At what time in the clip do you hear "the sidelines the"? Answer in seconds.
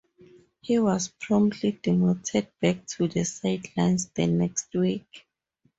3.07-4.25